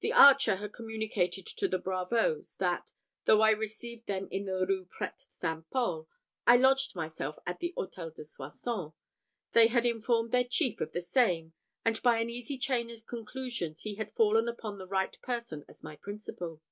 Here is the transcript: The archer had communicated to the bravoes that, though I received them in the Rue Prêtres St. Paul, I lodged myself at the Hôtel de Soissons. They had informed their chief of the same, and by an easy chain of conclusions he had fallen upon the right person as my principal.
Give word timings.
The 0.00 0.14
archer 0.14 0.56
had 0.56 0.72
communicated 0.72 1.44
to 1.48 1.68
the 1.68 1.78
bravoes 1.78 2.56
that, 2.56 2.92
though 3.26 3.42
I 3.42 3.50
received 3.50 4.06
them 4.06 4.26
in 4.30 4.46
the 4.46 4.64
Rue 4.66 4.86
Prêtres 4.86 5.28
St. 5.30 5.68
Paul, 5.68 6.08
I 6.46 6.56
lodged 6.56 6.96
myself 6.96 7.36
at 7.44 7.58
the 7.58 7.74
Hôtel 7.76 8.14
de 8.14 8.24
Soissons. 8.24 8.94
They 9.52 9.66
had 9.66 9.84
informed 9.84 10.32
their 10.32 10.44
chief 10.48 10.80
of 10.80 10.92
the 10.92 11.02
same, 11.02 11.52
and 11.84 12.00
by 12.00 12.18
an 12.20 12.30
easy 12.30 12.56
chain 12.56 12.88
of 12.88 13.04
conclusions 13.04 13.82
he 13.82 13.96
had 13.96 14.14
fallen 14.14 14.48
upon 14.48 14.78
the 14.78 14.88
right 14.88 15.20
person 15.20 15.66
as 15.68 15.82
my 15.82 15.96
principal. 15.96 16.62